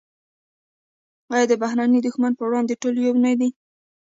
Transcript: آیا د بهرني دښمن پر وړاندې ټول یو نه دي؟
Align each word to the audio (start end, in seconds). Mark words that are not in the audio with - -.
آیا 1.33 1.45
د 1.51 1.53
بهرني 1.61 1.99
دښمن 2.05 2.31
پر 2.37 2.45
وړاندې 2.47 2.79
ټول 2.81 2.95
یو 3.05 3.13
نه 3.25 3.31
دي؟ 3.39 3.49